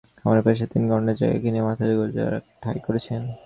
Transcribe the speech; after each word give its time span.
খামারের 0.17 0.43
পাশে 0.47 0.65
তিন 0.71 0.83
গন্ডা 0.91 1.13
জায়গা 1.19 1.37
কিনে 1.43 1.61
মাথা 1.67 1.83
গোজার 1.99 2.31
একটা 2.39 2.53
ঠাঁই 2.63 2.79
করেছেন। 2.87 3.21